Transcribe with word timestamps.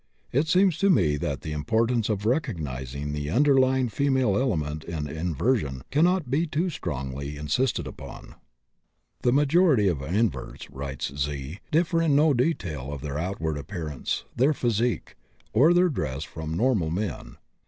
It 0.31 0.47
seems 0.47 0.79
to 0.79 0.89
me 0.89 1.15
that 1.17 1.41
the 1.41 1.51
importance 1.51 2.09
of 2.09 2.25
recognizing 2.25 3.11
the 3.13 3.29
underlying 3.29 3.87
female 3.87 4.35
element 4.35 4.83
in 4.83 5.07
inversion 5.07 5.83
cannot 5.91 6.31
be 6.31 6.47
too 6.47 6.71
strongly 6.71 7.37
insisted 7.37 7.85
upon." 7.85 8.33
"The 9.21 9.31
majority" 9.31 9.87
[of 9.87 10.01
inverts], 10.01 10.71
writes 10.71 11.15
"Z," 11.15 11.59
"differ 11.69 12.01
in 12.01 12.15
no 12.15 12.33
detail 12.33 12.91
of 12.91 13.01
their 13.01 13.19
outward 13.19 13.59
appearance, 13.59 14.23
their 14.35 14.55
physique, 14.55 15.15
or 15.53 15.71
their 15.71 15.89
dress 15.89 16.23
from 16.23 16.55
normal 16.57 16.89
men. 16.89 17.37